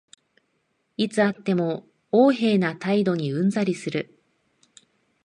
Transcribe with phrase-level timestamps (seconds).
[0.97, 4.19] いつ会っても横柄な態度にうんざりする